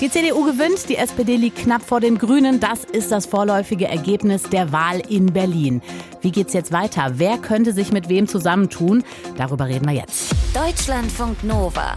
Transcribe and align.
Die 0.00 0.10
CDU 0.10 0.44
gewinnt, 0.44 0.88
die 0.88 0.96
SPD 0.96 1.36
liegt 1.36 1.58
knapp 1.58 1.82
vor 1.82 2.00
den 2.00 2.18
Grünen. 2.18 2.58
Das 2.58 2.84
ist 2.84 3.12
das 3.12 3.26
vorläufige 3.26 3.86
Ergebnis 3.86 4.42
der 4.44 4.72
Wahl 4.72 5.00
in 5.08 5.26
Berlin. 5.26 5.80
Wie 6.20 6.32
geht's 6.32 6.52
jetzt 6.54 6.72
weiter? 6.72 7.12
Wer 7.16 7.38
könnte 7.38 7.72
sich 7.72 7.92
mit 7.92 8.08
wem 8.08 8.26
zusammentun? 8.26 9.04
Darüber 9.36 9.66
reden 9.68 9.86
wir 9.86 9.94
jetzt. 9.94 10.34
Deutschlandfunk 10.54 11.44
Nova. 11.44 11.96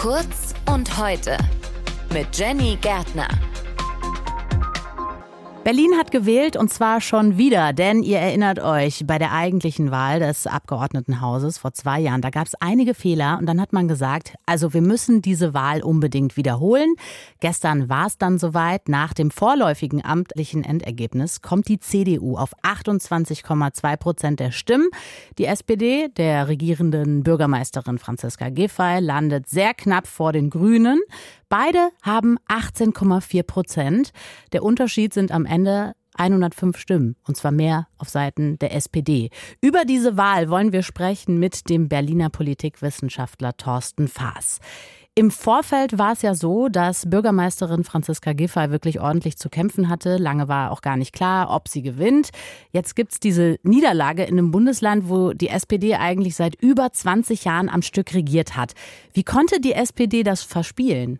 Kurz 0.00 0.54
und 0.72 0.98
heute. 0.98 1.36
Mit 2.12 2.36
Jenny 2.36 2.78
Gärtner. 2.80 3.28
Berlin 5.66 5.96
hat 5.98 6.12
gewählt 6.12 6.56
und 6.56 6.72
zwar 6.72 7.00
schon 7.00 7.38
wieder, 7.38 7.72
denn 7.72 8.04
ihr 8.04 8.20
erinnert 8.20 8.60
euch, 8.60 9.02
bei 9.04 9.18
der 9.18 9.32
eigentlichen 9.32 9.90
Wahl 9.90 10.20
des 10.20 10.46
Abgeordnetenhauses 10.46 11.58
vor 11.58 11.72
zwei 11.72 11.98
Jahren, 11.98 12.22
da 12.22 12.30
gab 12.30 12.46
es 12.46 12.54
einige 12.60 12.94
Fehler 12.94 13.36
und 13.40 13.46
dann 13.46 13.60
hat 13.60 13.72
man 13.72 13.88
gesagt, 13.88 14.34
also 14.46 14.74
wir 14.74 14.80
müssen 14.80 15.22
diese 15.22 15.54
Wahl 15.54 15.82
unbedingt 15.82 16.36
wiederholen. 16.36 16.94
Gestern 17.40 17.88
war 17.88 18.06
es 18.06 18.16
dann 18.16 18.38
soweit. 18.38 18.88
Nach 18.88 19.12
dem 19.12 19.32
vorläufigen 19.32 20.04
amtlichen 20.04 20.62
Endergebnis 20.62 21.42
kommt 21.42 21.66
die 21.66 21.80
CDU 21.80 22.36
auf 22.36 22.52
28,2 22.62 23.96
Prozent 23.96 24.38
der 24.38 24.52
Stimmen. 24.52 24.88
Die 25.36 25.46
SPD 25.46 26.10
der 26.16 26.46
regierenden 26.46 27.24
Bürgermeisterin 27.24 27.98
Franziska 27.98 28.50
Giffey 28.50 29.00
landet 29.00 29.48
sehr 29.48 29.74
knapp 29.74 30.06
vor 30.06 30.32
den 30.32 30.48
Grünen. 30.48 31.00
Beide 31.48 31.90
haben 32.02 32.38
18,4 32.48 33.44
Prozent. 33.44 34.10
Der 34.52 34.64
Unterschied 34.64 35.14
sind 35.14 35.30
am 35.30 35.46
Ende 35.46 35.92
105 36.16 36.76
Stimmen, 36.76 37.14
und 37.24 37.36
zwar 37.36 37.52
mehr 37.52 37.86
auf 37.98 38.08
Seiten 38.08 38.58
der 38.58 38.74
SPD. 38.74 39.30
Über 39.60 39.84
diese 39.84 40.16
Wahl 40.16 40.50
wollen 40.50 40.72
wir 40.72 40.82
sprechen 40.82 41.38
mit 41.38 41.68
dem 41.68 41.88
Berliner 41.88 42.30
Politikwissenschaftler 42.30 43.56
Thorsten 43.56 44.08
Faas. 44.08 44.58
Im 45.14 45.30
Vorfeld 45.30 45.98
war 45.98 46.12
es 46.12 46.22
ja 46.22 46.34
so, 46.34 46.68
dass 46.68 47.08
Bürgermeisterin 47.08 47.84
Franziska 47.84 48.34
Giffey 48.34 48.70
wirklich 48.70 49.00
ordentlich 49.00 49.38
zu 49.38 49.48
kämpfen 49.48 49.88
hatte. 49.88 50.18
Lange 50.18 50.48
war 50.48 50.72
auch 50.72 50.82
gar 50.82 50.98
nicht 50.98 51.14
klar, 51.14 51.54
ob 51.54 51.68
sie 51.68 51.80
gewinnt. 51.80 52.30
Jetzt 52.70 52.96
gibt's 52.96 53.18
diese 53.18 53.56
Niederlage 53.62 54.24
in 54.24 54.36
einem 54.36 54.50
Bundesland, 54.50 55.08
wo 55.08 55.32
die 55.32 55.48
SPD 55.48 55.94
eigentlich 55.94 56.34
seit 56.34 56.54
über 56.56 56.92
20 56.92 57.44
Jahren 57.44 57.70
am 57.70 57.80
Stück 57.80 58.12
regiert 58.12 58.56
hat. 58.56 58.74
Wie 59.14 59.24
konnte 59.24 59.58
die 59.58 59.72
SPD 59.72 60.22
das 60.22 60.42
verspielen? 60.42 61.18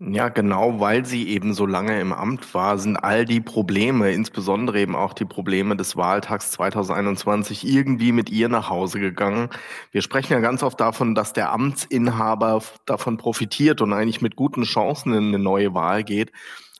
Ja, 0.00 0.28
genau, 0.28 0.80
weil 0.80 1.06
sie 1.06 1.28
eben 1.28 1.54
so 1.54 1.66
lange 1.66 2.00
im 2.00 2.12
Amt 2.12 2.52
war, 2.52 2.78
sind 2.78 2.96
all 2.96 3.24
die 3.24 3.40
Probleme, 3.40 4.12
insbesondere 4.12 4.80
eben 4.80 4.96
auch 4.96 5.12
die 5.14 5.24
Probleme 5.24 5.76
des 5.76 5.96
Wahltags 5.96 6.50
2021, 6.50 7.64
irgendwie 7.66 8.10
mit 8.10 8.28
ihr 8.28 8.48
nach 8.48 8.68
Hause 8.68 8.98
gegangen. 8.98 9.50
Wir 9.92 10.02
sprechen 10.02 10.32
ja 10.32 10.40
ganz 10.40 10.62
oft 10.64 10.80
davon, 10.80 11.14
dass 11.14 11.32
der 11.32 11.52
Amtsinhaber 11.52 12.62
davon 12.86 13.16
profitiert 13.18 13.80
und 13.80 13.92
eigentlich 13.92 14.20
mit 14.20 14.34
guten 14.36 14.64
Chancen 14.64 15.14
in 15.14 15.28
eine 15.28 15.38
neue 15.38 15.74
Wahl 15.74 16.02
geht. 16.02 16.32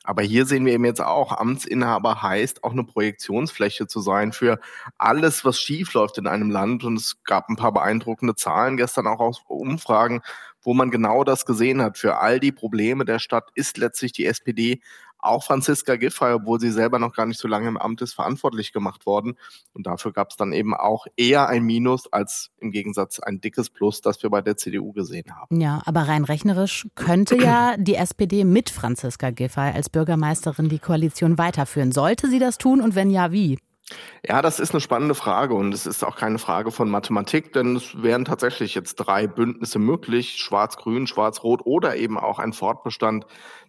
Aber 0.05 0.21
hier 0.21 0.45
sehen 0.45 0.65
wir 0.65 0.73
eben 0.73 0.85
jetzt 0.85 1.01
auch, 1.01 1.31
Amtsinhaber 1.31 2.21
heißt 2.21 2.63
auch 2.63 2.71
eine 2.71 2.83
Projektionsfläche 2.83 3.87
zu 3.87 3.99
sein 3.99 4.31
für 4.31 4.59
alles, 4.97 5.43
was 5.43 5.59
schiefläuft 5.59 6.17
in 6.17 6.27
einem 6.27 6.51
Land. 6.51 6.83
Und 6.83 6.97
es 6.97 7.23
gab 7.23 7.49
ein 7.49 7.55
paar 7.55 7.73
beeindruckende 7.73 8.35
Zahlen 8.35 8.77
gestern 8.77 9.07
auch 9.07 9.19
aus 9.19 9.43
Umfragen, 9.47 10.21
wo 10.61 10.73
man 10.73 10.91
genau 10.91 11.23
das 11.23 11.45
gesehen 11.45 11.81
hat. 11.81 11.97
Für 11.97 12.17
all 12.19 12.39
die 12.39 12.51
Probleme 12.51 13.05
der 13.05 13.19
Stadt 13.19 13.49
ist 13.55 13.77
letztlich 13.77 14.11
die 14.11 14.25
SPD 14.25 14.81
auch 15.25 15.43
Franziska 15.43 15.95
Giffey, 15.95 16.33
obwohl 16.33 16.59
sie 16.59 16.71
selber 16.71 16.99
noch 16.99 17.13
gar 17.13 17.25
nicht 17.25 17.39
so 17.39 17.47
lange 17.47 17.67
im 17.67 17.77
Amt 17.77 18.01
ist, 18.01 18.13
verantwortlich 18.13 18.73
gemacht 18.73 19.05
worden. 19.05 19.37
Und 19.73 19.87
dafür 19.87 20.13
gab 20.13 20.31
es 20.31 20.37
dann 20.37 20.53
eben 20.53 20.73
auch 20.73 21.05
eher 21.17 21.47
ein 21.47 21.63
Minus 21.63 22.11
als 22.11 22.51
im 22.59 22.71
Gegensatz 22.71 23.19
ein 23.19 23.41
dickes 23.41 23.69
Plus, 23.69 24.01
das 24.01 24.21
wir 24.23 24.29
bei 24.29 24.41
der 24.41 24.57
CDU 24.57 24.93
gesehen 24.93 25.35
haben. 25.35 25.59
Ja, 25.59 25.81
aber 25.85 26.01
rein 26.01 26.23
rechnerisch 26.23 26.87
könnte 26.95 27.37
ja 27.37 27.75
die 27.77 27.95
SPD 27.95 28.43
mit 28.43 28.69
Franziska 28.69 29.31
Giffey 29.31 29.71
als 29.73 29.89
Bürgermeisterin 29.89 30.69
die 30.69 30.79
Koalition 30.79 31.37
weiterführen. 31.37 31.91
Sollte 31.91 32.29
sie 32.29 32.39
das 32.39 32.57
tun 32.57 32.81
und 32.81 32.95
wenn 32.95 33.09
ja, 33.09 33.31
wie? 33.31 33.57
Ja, 34.27 34.41
das 34.41 34.59
ist 34.59 34.71
eine 34.71 34.81
spannende 34.81 35.13
Frage 35.13 35.53
und 35.53 35.71
es 35.71 35.85
ist 35.85 36.03
auch 36.03 36.15
keine 36.15 36.39
Frage 36.39 36.71
von 36.71 36.89
Mathematik, 36.89 37.53
denn 37.53 37.75
es 37.75 38.01
wären 38.01 38.25
tatsächlich 38.25 38.73
jetzt 38.73 38.95
drei 38.95 39.27
Bündnisse 39.27 39.77
möglich, 39.77 40.37
schwarz-grün, 40.37 41.05
schwarz-rot 41.05 41.61
oder 41.65 41.95
eben 41.95 42.17
auch 42.17 42.39
ein 42.39 42.51
Fortbestand 42.51 43.27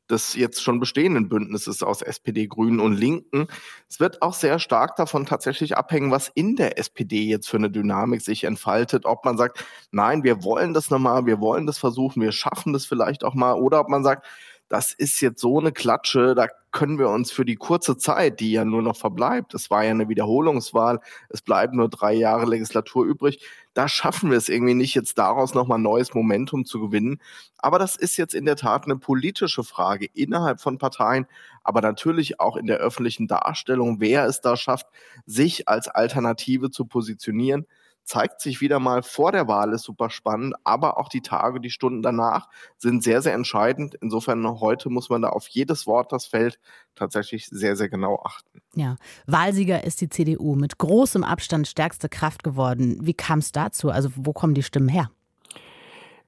des 0.08 0.34
jetzt 0.34 0.62
schon 0.62 0.80
bestehenden 0.80 1.28
Bündnisses 1.28 1.82
aus 1.82 2.00
SPD, 2.00 2.46
Grünen 2.46 2.80
und 2.80 2.94
Linken. 2.94 3.48
Es 3.88 4.00
wird 4.00 4.22
auch 4.22 4.34
sehr 4.34 4.58
stark 4.58 4.96
davon 4.96 5.26
tatsächlich 5.26 5.76
abhängen, 5.76 6.10
was 6.10 6.28
in 6.34 6.56
der 6.56 6.78
SPD 6.78 7.24
jetzt 7.24 7.48
für 7.48 7.56
eine 7.56 7.70
Dynamik 7.70 8.22
sich 8.22 8.44
entfaltet, 8.44 9.04
ob 9.04 9.24
man 9.24 9.36
sagt, 9.36 9.64
nein, 9.90 10.22
wir 10.22 10.44
wollen 10.44 10.74
das 10.74 10.90
nochmal, 10.90 11.26
wir 11.26 11.40
wollen 11.40 11.66
das 11.66 11.78
versuchen, 11.78 12.22
wir 12.22 12.32
schaffen 12.32 12.72
das 12.72 12.86
vielleicht 12.86 13.24
auch 13.24 13.34
mal 13.34 13.54
oder 13.54 13.80
ob 13.80 13.88
man 13.88 14.04
sagt, 14.04 14.26
das 14.68 14.92
ist 14.92 15.20
jetzt 15.20 15.40
so 15.40 15.60
eine 15.60 15.72
Klatsche, 15.72 16.34
da 16.34 16.48
können 16.72 16.98
wir 16.98 17.08
uns 17.08 17.30
für 17.32 17.44
die 17.44 17.56
kurze 17.56 17.96
Zeit, 17.96 18.40
die 18.40 18.52
ja 18.52 18.64
nur 18.64 18.82
noch 18.82 18.96
verbleibt, 18.96 19.54
es 19.54 19.70
war 19.70 19.84
ja 19.84 19.92
eine 19.92 20.08
Wiederholungswahl, 20.08 21.00
es 21.30 21.40
bleiben 21.40 21.76
nur 21.78 21.88
drei 21.88 22.12
Jahre 22.12 22.44
Legislatur 22.46 23.06
übrig, 23.06 23.40
da 23.72 23.88
schaffen 23.88 24.30
wir 24.30 24.36
es 24.36 24.48
irgendwie 24.48 24.74
nicht, 24.74 24.94
jetzt 24.94 25.16
daraus 25.18 25.54
nochmal 25.54 25.78
neues 25.78 26.14
Momentum 26.14 26.64
zu 26.64 26.80
gewinnen. 26.80 27.20
Aber 27.58 27.78
das 27.78 27.96
ist 27.96 28.16
jetzt 28.16 28.34
in 28.34 28.44
der 28.44 28.56
Tat 28.56 28.84
eine 28.84 28.96
politische 28.96 29.64
Frage 29.64 30.06
innerhalb 30.12 30.60
von 30.60 30.78
Parteien, 30.78 31.26
aber 31.62 31.80
natürlich 31.80 32.40
auch 32.40 32.56
in 32.56 32.66
der 32.66 32.78
öffentlichen 32.78 33.26
Darstellung, 33.26 34.00
wer 34.00 34.26
es 34.26 34.40
da 34.40 34.56
schafft, 34.56 34.86
sich 35.24 35.68
als 35.68 35.88
Alternative 35.88 36.70
zu 36.70 36.84
positionieren 36.84 37.66
zeigt 38.06 38.40
sich 38.40 38.60
wieder 38.60 38.78
mal 38.78 39.02
vor 39.02 39.32
der 39.32 39.48
Wahl, 39.48 39.72
ist 39.72 39.82
super 39.82 40.10
spannend, 40.10 40.54
aber 40.64 40.96
auch 40.96 41.08
die 41.08 41.20
Tage, 41.20 41.60
die 41.60 41.70
Stunden 41.70 42.02
danach 42.02 42.48
sind 42.78 43.02
sehr, 43.02 43.20
sehr 43.20 43.34
entscheidend. 43.34 43.96
Insofern 44.00 44.46
heute 44.60 44.88
muss 44.90 45.10
man 45.10 45.22
da 45.22 45.28
auf 45.28 45.48
jedes 45.48 45.86
Wort, 45.86 46.12
das 46.12 46.26
fällt, 46.26 46.58
tatsächlich 46.94 47.48
sehr, 47.48 47.76
sehr 47.76 47.88
genau 47.88 48.22
achten. 48.24 48.62
Ja, 48.74 48.96
Wahlsieger 49.26 49.84
ist 49.84 50.00
die 50.00 50.08
CDU 50.08 50.54
mit 50.54 50.78
großem 50.78 51.24
Abstand 51.24 51.66
stärkste 51.66 52.08
Kraft 52.08 52.44
geworden. 52.44 52.98
Wie 53.02 53.14
kam 53.14 53.40
es 53.40 53.50
dazu? 53.50 53.90
Also 53.90 54.08
wo 54.14 54.32
kommen 54.32 54.54
die 54.54 54.62
Stimmen 54.62 54.88
her? 54.88 55.10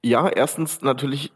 Ja, 0.02 0.28
erstens 0.28 0.82
natürlich 0.82 1.32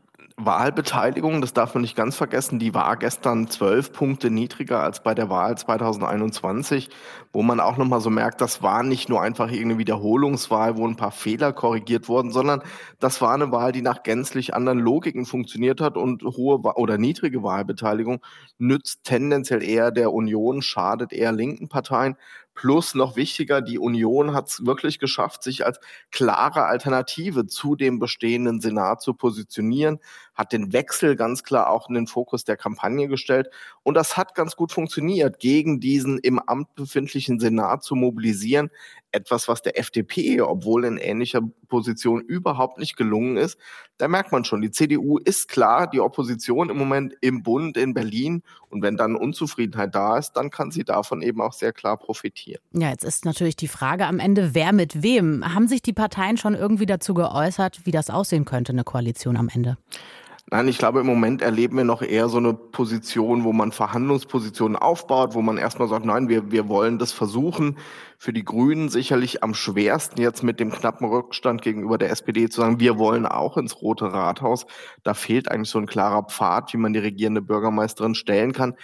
Wahlbeteiligung, 0.47 1.41
das 1.41 1.53
darf 1.53 1.75
man 1.75 1.82
nicht 1.82 1.97
ganz 1.97 2.16
vergessen, 2.16 2.58
die 2.58 2.75
war 2.75 2.97
gestern 2.97 3.48
zwölf 3.48 3.92
Punkte 3.92 4.30
niedriger 4.30 4.82
als 4.82 5.03
bei 5.03 5.14
der 5.14 5.30
Wahl 5.30 5.56
2021, 5.56 6.91
wo 7.32 7.42
man 7.42 7.60
auch 7.60 7.76
nochmal 7.76 8.00
so 8.00 8.10
merkt, 8.10 8.41
das 8.41 8.62
war 8.62 8.82
nicht 8.82 9.08
nur 9.08 9.22
einfach 9.22 9.50
irgendeine 9.50 9.78
Wiederholungswahl, 9.78 10.76
wo 10.76 10.86
ein 10.86 10.97
paar 10.97 11.12
Fehler 11.12 11.52
korrigiert 11.52 12.08
wurden, 12.08 12.31
sondern 12.31 12.62
das 12.98 13.20
war 13.20 13.34
eine 13.34 13.52
Wahl, 13.52 13.72
die 13.72 13.82
nach 13.82 14.02
gänzlich 14.02 14.54
anderen 14.54 14.78
Logiken 14.78 15.26
funktioniert 15.26 15.81
hat 15.81 15.97
und 15.97 16.22
hohe 16.22 16.58
oder 16.76 16.98
niedrige 16.98 17.42
Wahlbeteiligung 17.42 18.20
nützt 18.58 19.04
tendenziell 19.04 19.62
eher 19.62 19.91
der 19.91 20.12
Union, 20.12 20.62
schadet 20.62 21.12
eher 21.12 21.32
linken 21.32 21.69
Parteien. 21.69 22.16
Plus 22.54 22.94
noch 22.94 23.16
wichtiger, 23.16 23.62
die 23.62 23.78
Union 23.78 24.34
hat 24.34 24.48
es 24.48 24.66
wirklich 24.66 24.98
geschafft, 24.98 25.42
sich 25.42 25.64
als 25.64 25.80
klare 26.10 26.64
Alternative 26.64 27.46
zu 27.46 27.76
dem 27.76 27.98
bestehenden 27.98 28.60
Senat 28.60 29.00
zu 29.00 29.14
positionieren, 29.14 30.00
hat 30.34 30.52
den 30.52 30.72
Wechsel 30.72 31.16
ganz 31.16 31.44
klar 31.44 31.70
auch 31.70 31.88
in 31.88 31.94
den 31.94 32.06
Fokus 32.06 32.44
der 32.44 32.58
Kampagne 32.58 33.08
gestellt. 33.08 33.48
Und 33.82 33.94
das 33.94 34.16
hat 34.18 34.34
ganz 34.34 34.54
gut 34.54 34.70
funktioniert, 34.70 35.38
gegen 35.38 35.80
diesen 35.80 36.18
im 36.18 36.38
Amt 36.38 36.74
befindlichen 36.74 37.40
Senat 37.40 37.84
zu 37.84 37.94
mobilisieren. 37.94 38.70
Etwas, 39.12 39.47
was 39.47 39.62
der 39.62 39.78
FDP, 39.78 40.41
obwohl 40.41 40.84
in 40.84 40.97
ähnlicher 40.97 41.43
Position, 41.69 42.21
überhaupt 42.21 42.78
nicht 42.78 42.97
gelungen 42.97 43.37
ist. 43.37 43.59
Da 43.99 44.09
merkt 44.09 44.33
man 44.33 44.45
schon, 44.45 44.62
die 44.62 44.71
CDU 44.71 45.19
ist 45.19 45.49
klar 45.49 45.89
die 45.89 46.00
Opposition 46.00 46.71
im 46.71 46.77
Moment 46.77 47.15
im 47.21 47.43
Bund 47.43 47.77
in 47.77 47.95
Berlin. 47.95 48.43
Und 48.69 48.83
wenn 48.83 48.97
dann 48.97 49.15
Unzufriedenheit 49.15 49.95
da 49.95 50.19
ist, 50.19 50.33
dann 50.33 50.50
kann 50.50 50.71
sie 50.71 50.84
davon 50.84 51.23
eben 51.23 51.41
auch 51.41 51.53
sehr 51.53 51.73
klar 51.73 51.97
profitieren. 51.97 52.61
Ja, 52.73 52.91
jetzt 52.91 53.05
ist 53.05 53.25
natürlich 53.25 53.56
die 53.56 53.69
Frage 53.69 54.06
am 54.06 54.19
Ende, 54.19 54.55
wer 54.55 54.73
mit 54.73 55.03
wem? 55.03 55.55
Haben 55.55 55.69
sich 55.69 55.83
die 55.83 55.93
Parteien 55.93 56.37
schon 56.37 56.55
irgendwie 56.55 56.87
dazu 56.87 57.15
geäußert, 57.15 57.84
wie 57.84 57.91
das 57.93 58.11
aussehen 58.11 58.44
könnte, 58.44 58.73
eine 58.73 58.84
Koalition 58.84 59.37
am 59.37 59.49
Ende? 59.49 59.77
Nein, 60.52 60.68
ich 60.68 60.76
glaube, 60.76 61.00
im 61.00 61.06
Moment 61.06 61.40
erleben 61.40 61.78
wir 61.78 61.84
noch 61.84 62.02
eher 62.02 62.28
so 62.28 62.37
eine 62.37 62.52
Position, 62.52 63.43
wo 63.43 63.54
man 63.54 63.72
Verhandlungspositionen 63.72 64.76
aufbaut, 64.76 65.32
wo 65.32 65.40
man 65.40 65.56
erstmal 65.56 65.88
sagt, 65.88 66.04
nein, 66.04 66.28
wir, 66.28 66.50
wir 66.50 66.69
wollen 66.69 66.99
das 66.99 67.10
versuchen. 67.10 67.78
Für 68.19 68.34
die 68.34 68.44
Grünen 68.44 68.90
sicherlich 68.90 69.43
am 69.43 69.54
schwersten 69.54 70.20
jetzt 70.20 70.43
mit 70.43 70.60
dem 70.60 70.70
knappen 70.70 71.08
Rückstand 71.08 71.62
gegenüber 71.62 71.96
der 71.96 72.10
SPD 72.10 72.50
zu 72.50 72.60
sagen, 72.60 72.81
wir 72.81 72.99
wollen 72.99 73.25
auch 73.25 73.56
ins 73.56 73.81
Rote 73.81 74.12
Rathaus. 74.12 74.66
Da 75.02 75.14
fehlt 75.14 75.50
eigentlich 75.50 75.70
so 75.70 75.78
ein 75.78 75.87
klarer 75.87 76.25
Pfad, 76.25 76.75
wie 76.75 76.76
man 76.76 76.93
die 76.93 76.98
regierende 76.98 77.40
Bürgermeisterin 77.40 78.14
stellen 78.14 78.52
kann. 78.52 78.75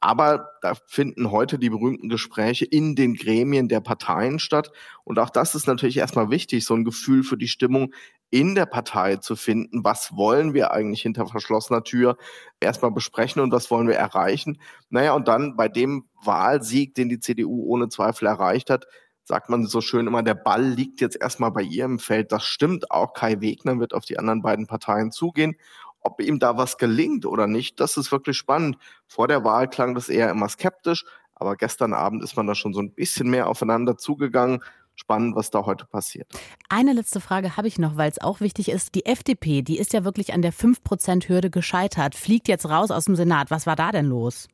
Aber 0.00 0.48
da 0.62 0.74
finden 0.86 1.30
heute 1.30 1.58
die 1.58 1.68
berühmten 1.68 2.08
Gespräche 2.08 2.64
in 2.64 2.96
den 2.96 3.14
Gremien 3.14 3.68
der 3.68 3.80
Parteien 3.80 4.38
statt. 4.38 4.72
Und 5.04 5.18
auch 5.18 5.30
das 5.30 5.54
ist 5.54 5.66
natürlich 5.66 5.98
erstmal 5.98 6.30
wichtig, 6.30 6.64
so 6.64 6.74
ein 6.74 6.84
Gefühl 6.84 7.22
für 7.22 7.36
die 7.36 7.48
Stimmung 7.48 7.92
in 8.30 8.54
der 8.54 8.66
Partei 8.66 9.16
zu 9.16 9.36
finden. 9.36 9.84
Was 9.84 10.16
wollen 10.16 10.54
wir 10.54 10.70
eigentlich 10.72 11.02
hinter 11.02 11.26
verschlossener 11.26 11.82
Tür 11.82 12.16
erstmal 12.60 12.92
besprechen 12.92 13.42
und 13.42 13.52
was 13.52 13.70
wollen 13.70 13.88
wir 13.88 13.96
erreichen? 13.96 14.58
Naja, 14.88 15.12
und 15.12 15.28
dann 15.28 15.56
bei 15.56 15.68
dem 15.68 16.08
Wahlsieg, 16.22 16.94
den 16.94 17.08
die 17.08 17.20
CDU 17.20 17.64
ohne 17.66 17.88
Zweifel 17.88 18.26
erreicht 18.26 18.70
hat, 18.70 18.86
sagt 19.24 19.50
man 19.50 19.66
so 19.66 19.80
schön 19.80 20.06
immer, 20.06 20.22
der 20.22 20.34
Ball 20.34 20.64
liegt 20.64 21.00
jetzt 21.00 21.20
erstmal 21.20 21.50
bei 21.50 21.62
ihr 21.62 21.84
im 21.84 21.98
Feld. 21.98 22.32
Das 22.32 22.44
stimmt 22.44 22.90
auch. 22.90 23.12
Kai 23.12 23.40
Wegner 23.40 23.78
wird 23.78 23.94
auf 23.94 24.04
die 24.04 24.18
anderen 24.18 24.42
beiden 24.42 24.66
Parteien 24.66 25.12
zugehen. 25.12 25.56
Ob 26.00 26.20
ihm 26.20 26.38
da 26.38 26.56
was 26.56 26.78
gelingt 26.78 27.26
oder 27.26 27.46
nicht, 27.46 27.80
das 27.80 27.96
ist 27.96 28.12
wirklich 28.12 28.36
spannend. 28.36 28.76
Vor 29.06 29.28
der 29.28 29.44
Wahl 29.44 29.68
klang 29.68 29.94
das 29.94 30.08
eher 30.08 30.30
immer 30.30 30.48
skeptisch, 30.48 31.04
aber 31.34 31.56
gestern 31.56 31.92
Abend 31.92 32.22
ist 32.22 32.36
man 32.36 32.46
da 32.46 32.54
schon 32.54 32.72
so 32.72 32.80
ein 32.80 32.92
bisschen 32.92 33.30
mehr 33.30 33.48
aufeinander 33.48 33.96
zugegangen 33.96 34.60
spannend, 35.00 35.34
was 35.34 35.50
da 35.50 35.64
heute 35.64 35.86
passiert. 35.86 36.28
Eine 36.68 36.92
letzte 36.92 37.20
Frage 37.20 37.56
habe 37.56 37.66
ich 37.66 37.78
noch, 37.78 37.96
weil 37.96 38.10
es 38.10 38.20
auch 38.20 38.40
wichtig 38.40 38.70
ist. 38.70 38.94
Die 38.94 39.06
FDP, 39.06 39.62
die 39.62 39.78
ist 39.78 39.92
ja 39.92 40.04
wirklich 40.04 40.34
an 40.34 40.42
der 40.42 40.52
5%-Hürde 40.52 41.50
gescheitert, 41.50 42.14
fliegt 42.14 42.48
jetzt 42.48 42.68
raus 42.68 42.90
aus 42.90 43.06
dem 43.06 43.16
Senat. 43.16 43.50
Was 43.50 43.66
war 43.66 43.76
da 43.76 43.90
denn 43.92 44.06
los? 44.06 44.48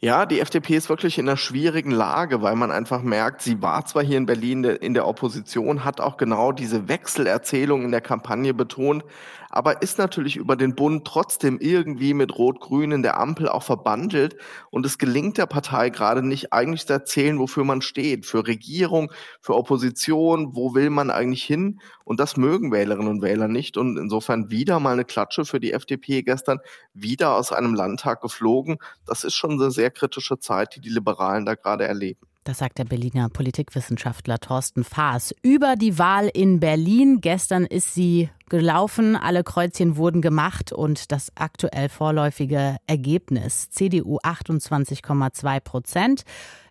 Ja, 0.00 0.26
die 0.26 0.38
FDP 0.38 0.76
ist 0.76 0.88
wirklich 0.88 1.18
in 1.18 1.28
einer 1.28 1.36
schwierigen 1.36 1.90
Lage, 1.90 2.40
weil 2.40 2.54
man 2.54 2.70
einfach 2.70 3.02
merkt, 3.02 3.42
sie 3.42 3.60
war 3.62 3.84
zwar 3.84 4.04
hier 4.04 4.16
in 4.16 4.26
Berlin 4.26 4.62
in 4.62 4.94
der 4.94 5.08
Opposition, 5.08 5.84
hat 5.84 6.00
auch 6.00 6.16
genau 6.16 6.52
diese 6.52 6.86
Wechselerzählung 6.86 7.82
in 7.82 7.90
der 7.90 8.00
Kampagne 8.00 8.54
betont, 8.54 9.04
aber 9.50 9.82
ist 9.82 9.98
natürlich 9.98 10.36
über 10.36 10.56
den 10.56 10.74
Bund 10.74 11.06
trotzdem 11.06 11.58
irgendwie 11.58 12.14
mit 12.14 12.36
Rot-Grün 12.36 12.92
in 12.92 13.02
der 13.02 13.18
Ampel 13.18 13.48
auch 13.48 13.62
verbandelt. 13.62 14.36
Und 14.70 14.84
es 14.84 14.98
gelingt 14.98 15.38
der 15.38 15.46
Partei 15.46 15.90
gerade 15.90 16.22
nicht, 16.22 16.52
eigentlich 16.52 16.86
zu 16.86 16.92
erzählen, 16.92 17.38
wofür 17.38 17.64
man 17.64 17.82
steht. 17.82 18.26
Für 18.26 18.46
Regierung, 18.46 19.10
für 19.40 19.54
Opposition, 19.54 20.54
wo 20.54 20.74
will 20.74 20.90
man 20.90 21.10
eigentlich 21.10 21.44
hin? 21.44 21.80
Und 22.04 22.20
das 22.20 22.36
mögen 22.36 22.72
Wählerinnen 22.72 23.08
und 23.08 23.22
Wähler 23.22 23.48
nicht. 23.48 23.76
Und 23.76 23.96
insofern 23.96 24.50
wieder 24.50 24.80
mal 24.80 24.92
eine 24.92 25.04
Klatsche 25.04 25.44
für 25.44 25.60
die 25.60 25.72
FDP 25.72 26.22
gestern, 26.22 26.58
wieder 26.92 27.34
aus 27.34 27.52
einem 27.52 27.74
Landtag 27.74 28.20
geflogen. 28.20 28.78
Das 29.06 29.24
ist 29.24 29.34
schon 29.34 29.52
eine 29.52 29.70
sehr 29.70 29.90
kritische 29.90 30.38
Zeit, 30.38 30.76
die 30.76 30.80
die 30.80 30.90
Liberalen 30.90 31.46
da 31.46 31.54
gerade 31.54 31.86
erleben. 31.86 32.27
Das 32.48 32.56
sagt 32.56 32.78
der 32.78 32.86
Berliner 32.86 33.28
Politikwissenschaftler 33.28 34.38
Thorsten 34.38 34.82
Faas 34.82 35.34
über 35.42 35.76
die 35.76 35.98
Wahl 35.98 36.30
in 36.32 36.60
Berlin. 36.60 37.20
Gestern 37.20 37.66
ist 37.66 37.92
sie 37.92 38.30
gelaufen, 38.48 39.16
alle 39.16 39.44
Kreuzchen 39.44 39.98
wurden 39.98 40.22
gemacht 40.22 40.72
und 40.72 41.12
das 41.12 41.30
aktuell 41.34 41.90
vorläufige 41.90 42.78
Ergebnis 42.86 43.68
CDU 43.68 44.16
28,2 44.20 45.60
Prozent. 45.60 46.22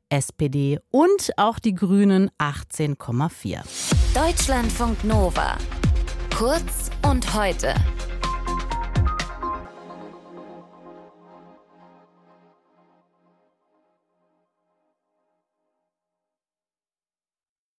SPD 0.09 0.79
und 0.89 1.33
auch 1.37 1.59
die 1.59 1.75
Grünen 1.75 2.31
18,4. 2.39 3.59
Deutschlandfunk 4.15 5.03
Nova. 5.03 5.59
Kurz 6.35 6.89
und 7.07 7.35
heute. 7.35 7.75